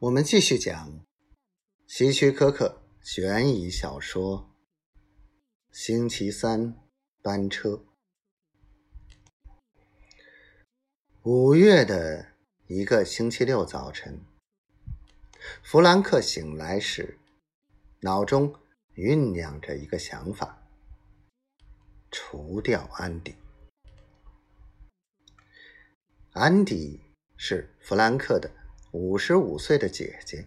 [0.00, 1.04] 我们继续讲
[1.88, 4.48] 希区柯克悬疑小说
[5.76, 6.76] 《星期三
[7.20, 7.70] 班车》。
[11.24, 12.28] 五月的
[12.68, 14.20] 一个星期六早晨，
[15.64, 17.18] 弗兰克醒来时，
[18.02, 18.54] 脑中
[18.94, 20.62] 酝酿着一个想法：
[22.12, 23.34] 除掉安迪。
[26.34, 27.00] 安迪
[27.36, 28.48] 是弗兰克的。
[28.92, 30.46] 五十五岁的姐姐，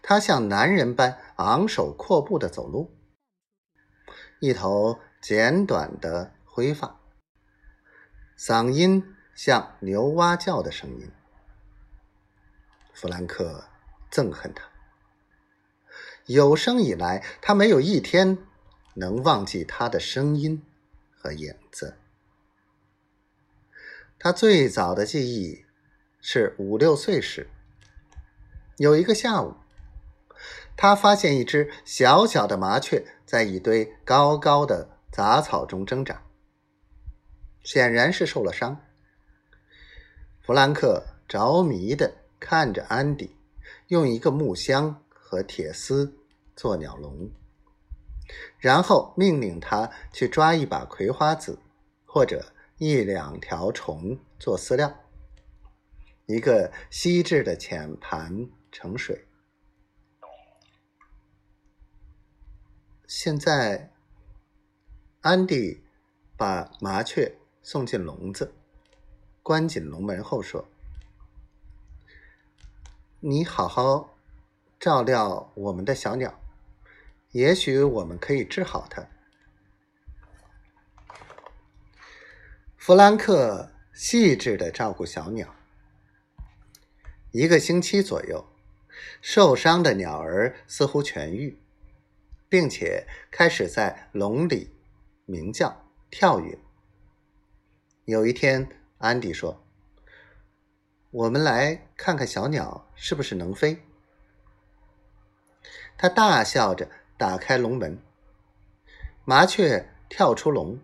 [0.00, 2.96] 她像男人般昂首阔步的走路，
[4.38, 7.00] 一头剪短的灰发，
[8.38, 11.10] 嗓音像牛蛙叫的声音。
[12.92, 13.64] 弗兰克
[14.12, 14.70] 憎恨她，
[16.26, 18.38] 有生以来他没有一天
[18.94, 20.64] 能忘记她的声音
[21.10, 21.96] 和影子。
[24.16, 25.63] 他最早的记忆。
[26.26, 27.50] 是五六岁时，
[28.78, 29.56] 有一个下午，
[30.74, 36.22] 他发现一只小小的麻雀在一堆高高的杂草中挣扎，
[37.62, 38.80] 显然是受了伤。
[40.40, 43.36] 弗兰克着迷的看着安迪
[43.88, 46.16] 用一个木箱和铁丝
[46.56, 47.30] 做鸟笼，
[48.56, 51.58] 然后命令他去抓一把葵花籽
[52.06, 55.03] 或者一两条虫做饲料。
[56.26, 59.26] 一个锡制的浅盘盛水。
[63.06, 63.92] 现在，
[65.20, 65.82] 安迪
[66.36, 68.54] 把麻雀送进笼子，
[69.42, 70.66] 关紧笼门后说
[73.20, 74.16] ：“你好好
[74.80, 76.40] 照料我们的小鸟，
[77.32, 79.06] 也许我们可以治好它。”
[82.78, 85.54] 弗兰克细致的照顾小鸟。
[87.34, 88.46] 一个星期左右，
[89.20, 91.58] 受伤的鸟儿似乎痊愈，
[92.48, 94.70] 并且开始在笼里
[95.26, 96.56] 鸣叫、跳跃。
[98.04, 98.68] 有一天，
[98.98, 99.66] 安迪说
[101.10, 103.82] ：“我们来看看小鸟是不是能飞。”
[105.98, 107.98] 他大笑着打开笼门，
[109.24, 110.78] 麻雀跳出笼，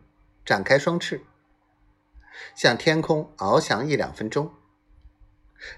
[0.45, 1.25] 展开双翅，
[2.57, 4.53] 向天空翱翔一两分钟。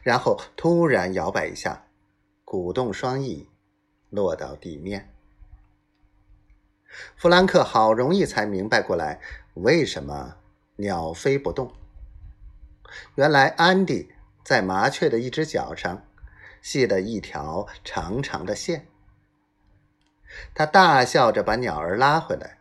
[0.02, 1.86] 然后突然摇摆一下，
[2.44, 3.48] 鼓动双翼，
[4.10, 5.12] 落到地面。
[7.16, 9.20] 弗兰克好容易才明白过来，
[9.54, 10.36] 为什么
[10.76, 11.72] 鸟飞不动。
[13.14, 14.12] 原来安迪
[14.44, 16.04] 在麻雀的一只脚上
[16.60, 18.86] 系了一条长长的线。
[20.54, 22.58] 他大笑着把鸟儿拉回来，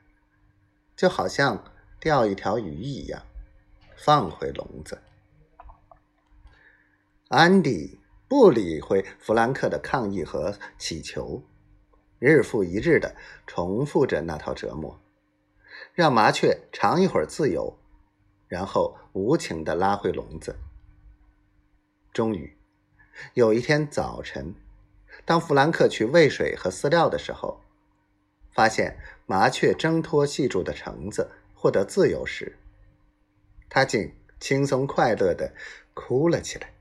[0.95, 1.63] 就好像
[1.99, 3.21] 钓一条鱼一样，
[3.97, 5.01] 放回笼子。
[7.33, 7.97] 安迪
[8.27, 11.41] 不理会弗兰克的抗议和乞求，
[12.19, 13.15] 日复一日的
[13.47, 14.99] 重复着那套折磨，
[15.93, 17.79] 让麻雀尝一会儿自由，
[18.49, 20.57] 然后无情的拉回笼子。
[22.11, 22.53] 终于，
[23.33, 24.53] 有一天早晨，
[25.23, 27.61] 当弗兰克去喂水和饲料的时候，
[28.51, 32.57] 发现麻雀挣脱系住的绳子，获得自由时，
[33.69, 35.53] 他竟轻松快乐的
[35.93, 36.73] 哭了起来。